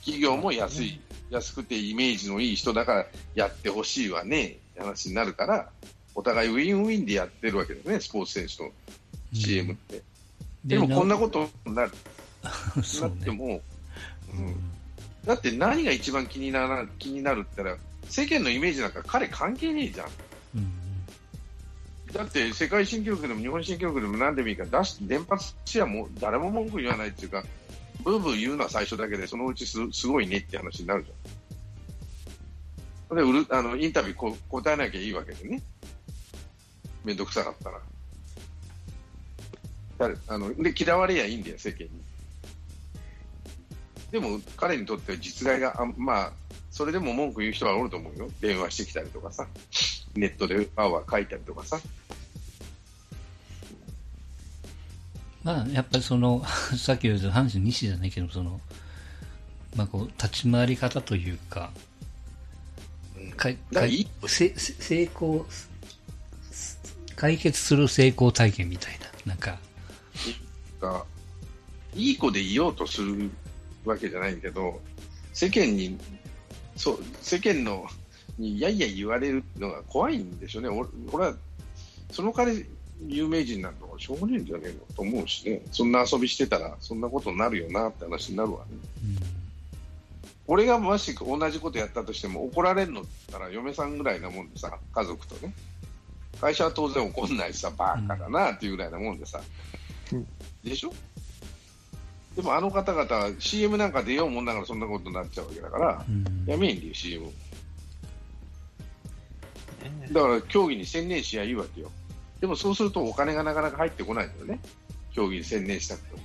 [0.00, 4.46] 企業も安い、安くてイメージのいい人だからやってほしいわね。
[4.46, 5.68] って話になるから
[6.14, 8.70] お互いウィンウィンでやってるわけですねスポーツ選手の
[9.32, 11.92] CM って、うん、でもこんなことになる
[13.00, 13.62] なっても、ね、
[14.34, 14.54] うん、
[15.24, 20.08] だって何が一番気になら気になるって言ったら世間のイメージなんか彼関係ねえじゃん、
[20.56, 27.44] うん、だって世界新記録でも日本新記録でも何でもいいから出して連発しやも誰も文句言わないっていうか
[28.04, 33.16] ブーブー言うのは最初だけでそのうちすすごいねって話になるじゃん。
[33.16, 35.62] でうるあのインタビューこ答えなきゃいいわけでね。
[37.04, 37.80] 面倒くさかったら。
[40.28, 41.90] あので嫌われやいいんだよ世間に
[44.10, 46.32] でも彼にとっては実害があまあ
[46.70, 48.28] それでも文句言う人はおると思うよ。
[48.40, 49.46] 電話してきたりとかさ。
[50.14, 51.78] ネットであわ書いたりとかさ。
[55.42, 56.44] まあやっぱりその
[56.76, 58.60] さっき言った阪神西じゃないけどその
[59.76, 61.70] まあこう立ち回り方というか、
[63.36, 63.86] かか
[64.26, 65.46] せ成功
[67.16, 69.58] 解決する成功体験みたいななんか。
[71.94, 73.30] いい子でいようとする
[73.88, 74.80] わけじゃないけど、
[75.32, 75.98] 世間に、
[76.76, 77.86] そう、世間の、
[78.38, 80.68] にやいや言われるのが怖いんでしょうね。
[80.68, 81.34] 俺俺は、
[82.12, 82.64] その彼、
[83.06, 85.62] 有名人なんとかしょうがねえんじゃねえのと思うしね。
[85.72, 88.76] そんな遊びしてたら、そんなことになるよなって話になるわね。
[89.04, 89.16] うん、
[90.46, 95.54] 俺がもし同じことやったとしても怒られるのったら嫁さんぐらいなもんでさ、家族とね。
[96.40, 99.40] 会社は当然怒んないしさ、バカだなっていうぐらいなもんでさ。
[100.12, 100.26] うん、
[100.62, 100.92] でしょ？
[102.38, 107.26] でもあの方々は CM なんか出ようもんながらそんなことになっちゃうわけだから、うん、やめんでよ、CM。
[110.12, 111.90] だから競技に専念しやいいわけよ。
[112.40, 114.60] でもそうするとお金がなかなか入ってこないんだよね。
[115.12, 116.18] 競技に専念したくても。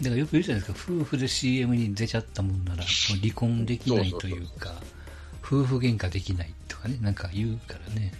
[0.00, 2.82] だからよく言うじゃないですか、夫婦で CM に出ちゃったもんなら、
[3.20, 4.72] 離婚できないというか、
[5.42, 8.14] 夫婦喧嘩できないとかね、なんか言うからね。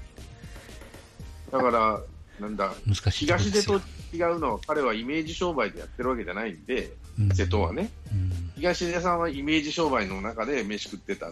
[1.51, 2.03] だから、
[2.45, 3.81] なんだ、難しい東出と
[4.13, 11.31] 違うのは、彼はイメージ商売でやってるわけじゃないんで、うん、瀬戸はね、うん、東出さんはイメージ商売の中で飯食ってた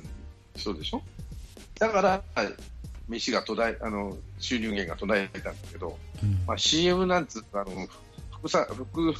[0.56, 1.02] 人でしょ？
[1.78, 2.22] だから、
[3.08, 7.86] 飯が途絶え、あの、収入源が途絶えたんだけど、うん、まあ CM なんつうあの、
[8.30, 9.14] 副さ、副、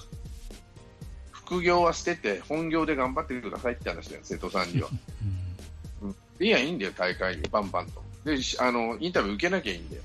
[1.30, 4.88] 副業は捨てて、本業で頑張ってくださいって話だよ、瀬戸さんには。
[6.02, 8.02] うん、いや、いいんだよ、大会に、バンバンと。
[8.24, 10.02] で、あの、インタビュー受けなきゃいいんだよ。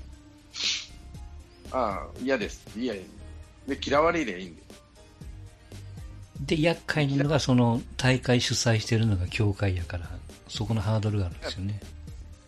[1.72, 2.66] ああ、嫌です。
[2.78, 2.94] いや、
[3.66, 4.66] で、嫌われりゃいいんだよ。
[6.46, 10.08] で、厄介なのが、その、大会主催してるのが協会やから、
[10.48, 11.80] そこのハードルがあるんですよね。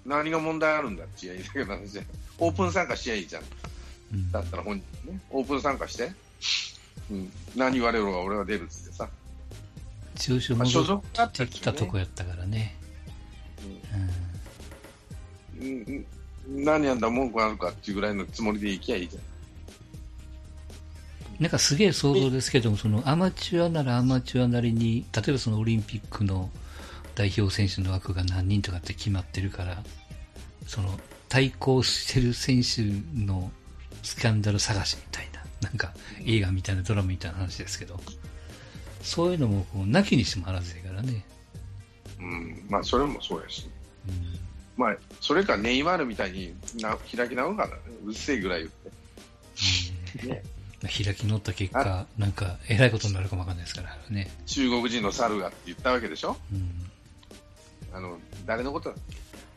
[0.06, 2.04] 何が問題あるんだって言いだけど話で、
[2.38, 3.42] オープン参加しちゃいいじゃん。
[4.12, 6.12] うん、だったら本人ね、オープン参加して、
[7.11, 9.09] うん、何言われるが俺は出るっつってさ。
[10.16, 12.76] 中小戻ってきたとこやったからね。
[15.61, 16.06] うん、うん、
[16.48, 19.22] 何やんだ文句あるかっていうぐらいのつもりでいきゃいいじゃん。
[21.40, 26.50] なんかすげえ想像ですけども、そのアマチュアならアマチュアなりに、例えばそのオリンピックの
[27.14, 29.83] 代表選手の枠が何人とかって決まってるから、
[30.66, 31.00] その
[31.31, 32.83] 対抗してる選手
[33.18, 33.50] の
[34.03, 35.94] スキャンダル探しみたいな、なんか
[36.26, 37.98] 映画みたいなドラマみたいな話ですけど、
[39.03, 41.24] そういうのもこう、なきにしてもあらずやからね。
[42.18, 43.64] うん、まあそれもそうやし。
[43.64, 43.72] うん、
[44.81, 47.75] まあ、それかネイマールみたいにな開き直るからね、
[48.07, 48.71] うっせえぐらい言っ
[50.23, 50.27] て。
[50.27, 50.43] ね
[50.81, 54.31] 開き直った結果、なんか、えらいことになるかもわかんないですからね。
[54.47, 56.90] 中国人の猿がって言ったわけでしょ、うん、
[57.93, 58.95] あの、誰のこと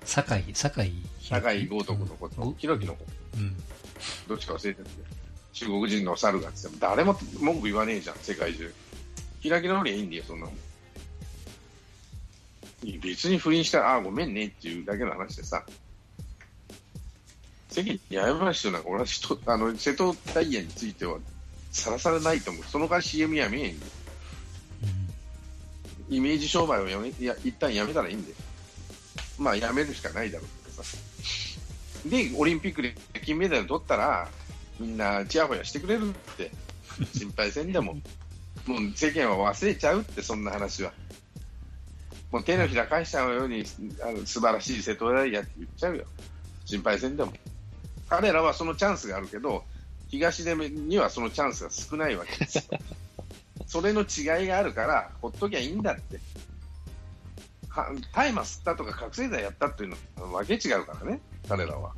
[0.03, 0.91] 酒井、酒井。
[1.21, 3.37] 酒井豪徳のこと、ひろきのこと。
[3.37, 3.55] うん。
[4.27, 4.87] どっちか忘れてる
[5.53, 8.73] 中国人の猿がって誰も文句言わねえじゃん、世界中。
[9.47, 10.55] 開き直りゃいいんだよ、そんなもん。
[13.01, 15.63] 別に不倫したら、ああ、ごめんねっていうだけの話でさ。
[17.69, 21.17] 世間に謝る必要なんか、俺は人あの瀬戸大也については
[21.71, 22.63] さらさらないと思う。
[22.63, 23.85] その代わり CM やめえんで。
[26.09, 28.33] イメージ商売をやめ、いや、一旦やめたらいいんで。
[29.39, 30.97] まあ、やめるしかないだろうけどさ。
[32.05, 32.93] で、オリンピックで
[33.25, 34.29] 金メダル取ったら、
[34.79, 36.51] みんなちやほやしてくれるって、
[37.17, 37.93] 心配せんでも、
[38.65, 40.93] もう世間は忘れちゃうって、そんな話は。
[42.33, 43.63] もう手のひら返しちゃうように、
[44.01, 46.05] あの素晴らしい瀬戸大也って言っちゃうよ。
[46.65, 47.31] 心配せんでも。
[48.09, 49.63] 彼らはそのチャンスがあるけど、
[50.07, 52.63] 東出にはそのチャンスが少ないわけですよ。
[53.67, 56.19] それの違いがあるから、ほっときゃいいんだって。
[58.11, 61.93] 大麻吸ったとか覚醒剤やったっていうのはわけ違うからね、彼らは。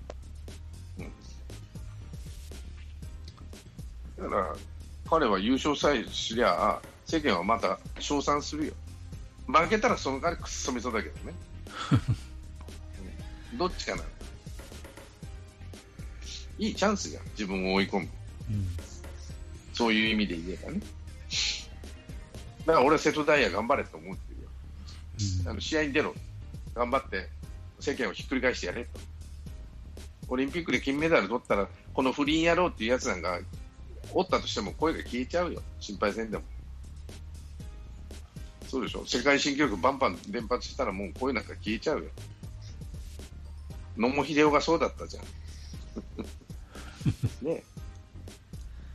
[4.17, 4.55] うん、だから、
[5.09, 8.73] 彼は優勝さえすりゃ、世間はまた称賛するよ。
[9.47, 11.33] 負けたらその代わりくっそみそだけどね。
[13.51, 14.03] うん、どっちかな。
[16.57, 18.07] いいチャンスじゃん、自分を追い込む。
[18.49, 18.67] うん、
[19.73, 20.79] そういう意味で言えばね。
[22.65, 24.49] だから俺は瀬戸大也頑張れと思ってるよ。
[25.41, 26.15] うん、あの試合に出ろ。
[26.73, 27.29] 頑張って
[27.79, 28.99] 世間をひっくり返してやれと。
[30.27, 33.39] オリンピックで金メダル取ったら、この不倫野郎っていうやつなんか、
[34.13, 35.61] おったとしても声が消えちゃうよ。
[35.79, 36.43] 心配せんでも。
[38.67, 39.05] そうでしょ。
[39.05, 42.05] 世界新記録バンバン連発したらもう声なんか消えちゃうよ。
[43.97, 45.25] 野茂英雄がそうだったじゃん。
[47.45, 47.63] ね、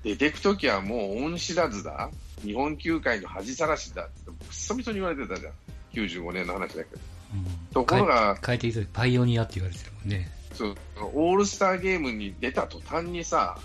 [0.02, 2.10] 出てくときはもう恩知らずだ、
[2.42, 5.52] 日本球界の恥さらしだってくっそみそに言われてたじゃん、
[5.92, 7.00] 95年の話だけど。
[7.32, 10.30] うん、ところが、変えていたパイオニアって言われてるもんね。
[10.52, 10.76] そう
[11.14, 13.58] オールスターゲームに出た途端にさ、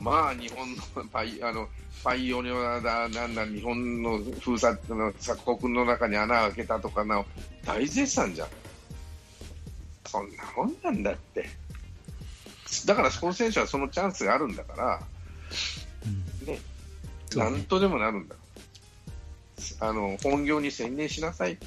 [0.00, 1.68] まあ日本のパイあの
[2.04, 7.24] パイオニアだ、なんだ、日本の封鎖の鎖国の中に穴開けたとかな、
[7.64, 8.48] 大絶賛じゃん。
[10.06, 11.48] そんなもんなんだって。
[12.86, 15.02] だからこの選手はそのチャンスがあるんだから、
[16.06, 16.60] うん、ね、
[17.34, 18.36] なんとでもなるんだ。
[19.80, 21.58] あの本業に専念しなさい。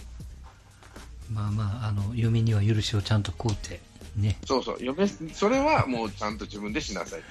[1.31, 3.79] まあまあ、あの嫁には許しをちゃんとこうて、
[4.15, 4.37] ね。
[4.45, 7.21] そうそう、嫁それはもうちゃんと自分でしなさい。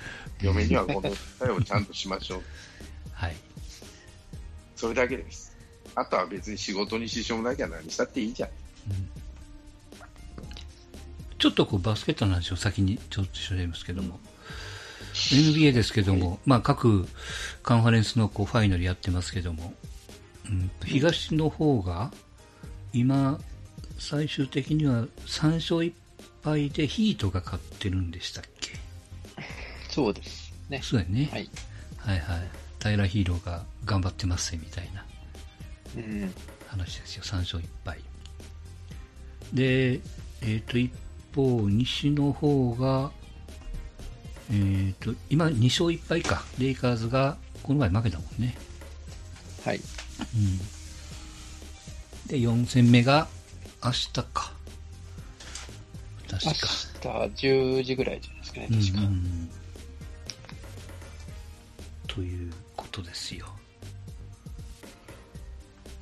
[0.41, 2.43] 嫁にはこの対をちゃんとしましょう。
[4.87, 4.95] はい。
[4.95, 5.57] それだけです。
[5.95, 8.51] あとは別に仕事に支障なきゃ何したっていいじゃん。
[8.91, 9.11] うん
[11.39, 14.21] ちょっとこうバスケットの話を先にちょっとしゃべりますけども、
[15.15, 17.09] NBA ですけども、まあ、各
[17.63, 19.73] カンファレンスのこうファイナルやってますけども、
[20.51, 22.13] うん、東の方が
[22.93, 23.41] 今、
[23.99, 25.95] 最終的には3勝1
[26.45, 28.73] 敗でヒートが勝ってるんでしたっけ？
[29.89, 30.81] そうですね。
[30.83, 31.31] そうやね。
[31.33, 31.51] はい。
[31.97, 32.49] はいはい。
[32.89, 35.05] 平ヒーローが頑張ってますみたいな
[36.67, 38.01] 話ですよ、3勝1敗。
[39.53, 40.93] で、えっ、ー、と、一
[41.35, 43.11] 方、西の方が、
[44.51, 46.45] えっ、ー、と、今2勝1敗か。
[46.59, 48.57] レイカーズが、この前負けたもんね。
[49.65, 49.77] はい。
[49.77, 50.59] うん。
[52.29, 53.29] で、4戦目が
[53.85, 54.23] 明日か。
[54.33, 54.53] か。
[56.31, 59.01] 明日10時ぐらいじゃないですかね、確か。
[59.01, 59.51] うんうん
[62.07, 62.53] という
[62.91, 63.47] ことですよ。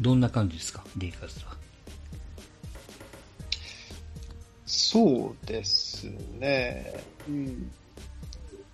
[0.00, 1.56] どんな感じですか、レイカーズは。
[4.64, 6.04] そうです
[6.38, 6.94] ね。
[7.28, 7.70] うん。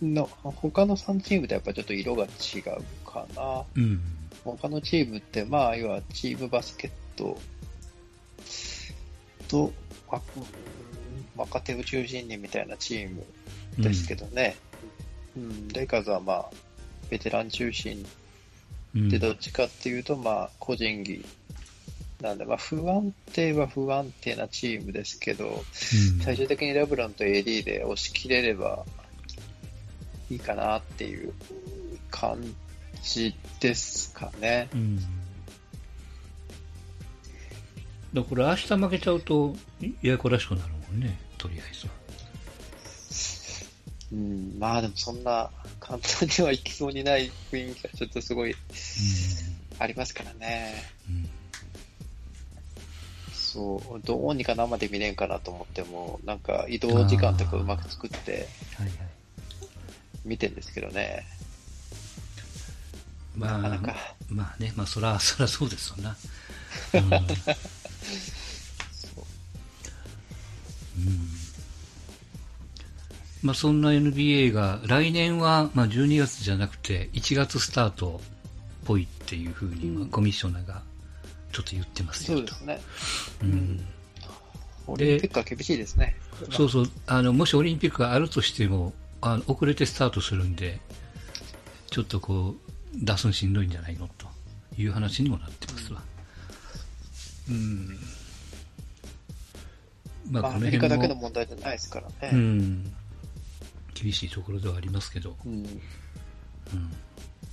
[0.03, 2.62] の他の3チームとやっぱちょっと色が違う
[3.05, 3.65] かな。
[3.75, 4.01] うん。
[4.45, 7.37] 他のチームって、まあ、要はチームバスケット
[9.49, 9.73] と、
[11.37, 13.25] 若手を中心にみたいなチーム
[13.79, 14.57] ですけどね。
[15.37, 16.51] うん、うん、レイカーズはまあ、
[17.15, 18.05] ベテラン中心
[18.93, 21.25] で、どっちかっていうと、まあ、個人技
[22.21, 28.85] なんで、まあ、不安定は不安定なチームですけど、うん、最終的にレブロンと AD で押し切れれば
[30.29, 31.33] いいかなっていう
[32.11, 32.43] 感
[33.01, 34.69] じですかね。
[34.75, 34.99] うん、
[38.12, 39.55] だから明日負けちゃうと、
[40.03, 42.03] ややこらしくなるもんね、とりあえずは。
[44.15, 45.51] うん、まあでもそんな
[45.81, 48.55] 簡単にはいきそうにない雰囲気がちょっとすごい
[49.81, 50.85] ありますからね。
[51.09, 51.29] うん
[53.55, 58.49] そう、どうにか生で見れんかなと思っても、なんか移動時間とかうまく作って、
[60.25, 61.25] 見てんですけどね。
[63.37, 66.17] まあ、なかなかまあね、まあそら、そらそうですよな。
[66.95, 67.11] うん。
[73.45, 80.80] まあそんな NBA が、来年は、まあ12月じゃなくて、1月スタートっぽいっていうふうに、まあコミッショナーが
[81.53, 82.80] ちょっと言ってますよそうですね。
[83.42, 83.86] うん。
[84.86, 86.16] オリンピックは厳しいですね。
[86.51, 86.90] そうそう。
[87.07, 90.80] あの、もしオリンピックがあるとしても、あの遅れてスタートするんで、
[91.90, 94.26] ちょっとこう、出すのしんどいんじゃないのと
[94.78, 96.03] いう話にもなってますわ。
[97.51, 97.99] うん。
[100.30, 102.30] まあ、この辺も、まあ、アメリカだけの問題じゃないですからね。
[102.32, 102.95] うん。
[103.95, 105.36] 厳しいところではありますけど。
[105.47, 105.53] うん。
[105.53, 106.92] うん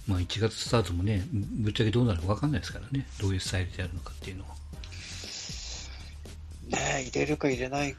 [0.08, 4.56] まあ、1月スタートもね、ぶっちゃけどうなるか分かんないですからね、どういうスタイルでやるのかっていうのは。
[6.68, 7.96] ね入れるか入れない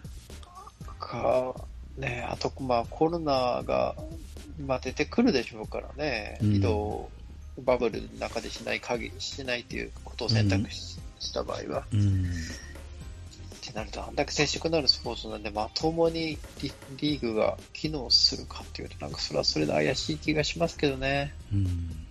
[0.99, 1.55] か、
[1.97, 3.95] ねあと、まあ、コロナが、
[4.67, 7.09] まあ、出てくるでしょうからね、移動、
[7.61, 10.99] バブルの中でしない限り、しないということを選択し,、
[11.33, 11.87] た場合は。
[11.93, 12.31] うん
[13.73, 21.35] ってなると、あんだけ接触のあるスポーツなんで、まともにリリーグが機能するかっていうと、なんかそれはそれで怪しい気がしますけどね。
[21.53, 22.07] うん、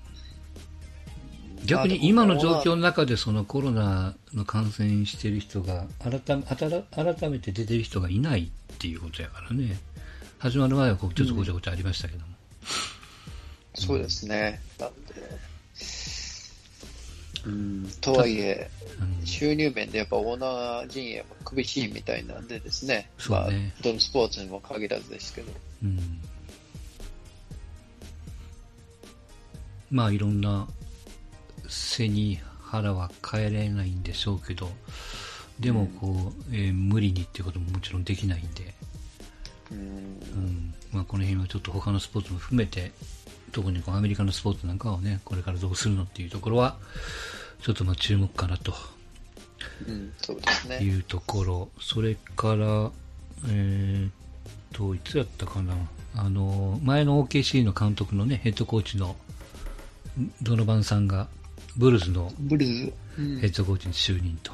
[1.66, 9.80] 逆に今の状況の中でそのコロナの感染してる人が改め改めて出てる人がいないっていうことやからね。
[10.39, 12.26] 始まる前はこうちょっとごちゃごちゃありましたけども。
[13.78, 14.59] うん、そうですね。
[14.80, 15.14] なんで、
[17.45, 18.69] うん、とはいえ、
[19.19, 23.09] うん、収入面でやっぱオーナー陣営も厳しいみたいなんでですね、ね。
[23.29, 23.49] まあ、
[23.81, 25.51] どのスポーツにも限らずですけど。
[25.83, 26.21] うん、
[29.89, 30.67] まあいろんな
[31.67, 34.69] 背に腹は変えられないんでしょうけど、
[35.59, 36.07] でもこ
[36.47, 38.73] う、うん、えー、無理にっていうことももちろんできないんで、
[39.71, 42.91] うん、うん、まあ、この辺はちょっと他のスポーツも含めて
[43.52, 46.78] 特にこうアメリカのスポーツなんかをね、これからどうするのっていうところは、
[47.62, 48.74] ちょっとまあ注目かなと。
[49.88, 50.78] うん、そうですね。
[50.78, 51.70] いうところ。
[51.80, 52.91] それから、
[53.47, 54.12] えー、っ
[54.74, 55.74] と、いつやったかな。
[56.16, 59.16] あの、前の OKC の監督のね、ヘッドコーチの
[60.41, 61.28] ドノバンさんが、
[61.78, 64.52] ブルズのヘッドコーチに就任と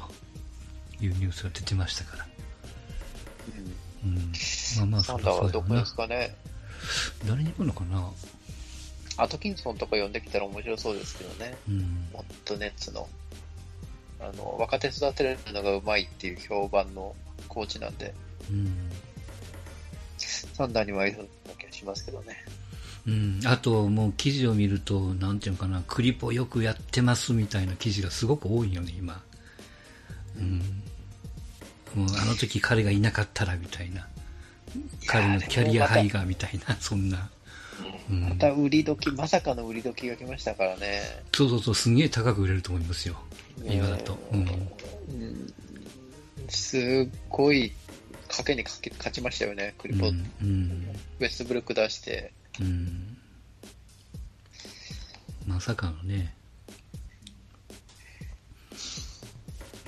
[1.00, 2.26] いうニュースが出てましたから。
[4.04, 4.12] うん。
[4.12, 4.32] うん、
[4.76, 6.36] まあまあ、そサンはどこですかね。
[7.26, 8.08] 誰に行くのかな
[9.18, 11.56] アトキンソンとか呼んできたら面白そうですけどね。
[11.68, 13.08] うん、もっとネッツの。
[14.20, 17.14] あの、若手育てるのがうまいっていう評判の
[17.48, 18.14] コーチなんで。
[18.50, 18.90] うん。
[20.18, 21.24] サンダーにはいるな
[21.58, 22.36] 気がしますけどね。
[23.06, 23.40] うん。
[23.44, 29.22] あと、もう記事を見ると、なんていうのかな、クリポよくやってますみたいな記事がすごく多いよね、今。
[30.36, 30.58] うん。
[31.94, 34.06] もうあの時彼がいなかったらみたいな。
[35.06, 37.30] 彼のキャリアハイガーみたいな、そんな。
[38.08, 41.02] また売り時、まさかの売り時が来ましたからね。
[41.34, 43.16] そうそうそう、すげえ高く売れると思いますよ。
[43.64, 44.18] 今だと。
[44.32, 45.52] うん。
[46.48, 46.80] すっ
[47.28, 47.72] ごい
[48.28, 50.86] 賭けに勝ちましたよね、クリポ、うんうん、
[51.20, 52.32] ウェストブルック出して。
[52.60, 53.16] うん、
[55.46, 56.34] まさかのね。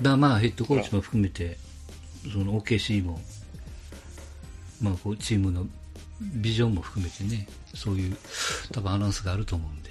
[0.03, 1.59] だまあ、ヘッドコーチも含めて、
[2.33, 3.21] その OKC も、
[4.81, 5.67] まあ、こうチームの
[6.21, 8.17] ビジョンも含めてね、そういう
[8.73, 9.91] 多分アナウンスがあると思うんで、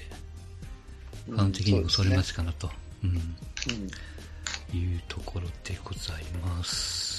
[1.30, 2.70] ファン的にもそれ待ちかなと、
[3.04, 3.22] うん、ね。
[4.72, 7.19] うん、いうところでございます。